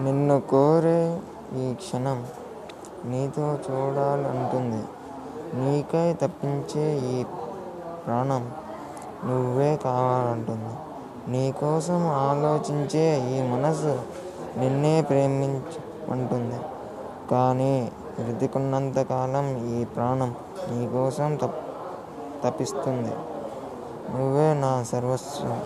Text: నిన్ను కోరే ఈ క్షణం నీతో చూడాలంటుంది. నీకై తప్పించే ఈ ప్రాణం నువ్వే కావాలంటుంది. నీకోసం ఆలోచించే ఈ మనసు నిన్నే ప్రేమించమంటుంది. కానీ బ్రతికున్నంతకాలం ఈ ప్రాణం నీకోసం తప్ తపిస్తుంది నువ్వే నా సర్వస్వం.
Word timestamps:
నిన్ను 0.00 0.40
కోరే 0.40 1.20
ఈ 1.54 1.74
క్షణం 1.74 2.26
నీతో 3.04 3.58
చూడాలంటుంది. 3.68 4.82
నీకై 5.54 6.12
తప్పించే 6.12 6.98
ఈ 6.98 7.24
ప్రాణం 8.06 8.50
నువ్వే 9.24 9.76
కావాలంటుంది. 9.76 10.74
నీకోసం 11.32 12.06
ఆలోచించే 12.06 13.06
ఈ 13.34 13.42
మనసు 13.50 14.02
నిన్నే 14.56 15.02
ప్రేమించమంటుంది. 15.02 16.60
కానీ 17.30 17.92
బ్రతికున్నంతకాలం 18.20 19.74
ఈ 19.74 19.84
ప్రాణం 19.84 20.34
నీకోసం 20.70 21.34
తప్ 21.34 21.58
తపిస్తుంది 22.44 23.14
నువ్వే 24.10 24.54
నా 24.54 24.82
సర్వస్వం. 24.82 25.62